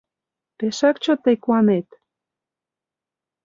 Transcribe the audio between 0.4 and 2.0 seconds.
Пешак чот тый куанет